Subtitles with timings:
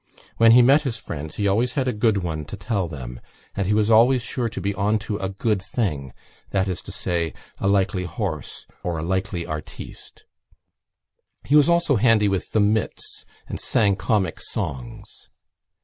[0.37, 3.21] When he met his friends he had always a good one to tell them
[3.55, 7.33] and he was always sure to be on to a good thing—that is to say,
[7.59, 10.25] a likely horse or a likely artiste.
[11.43, 15.29] He was also handy with the mits and sang comic songs.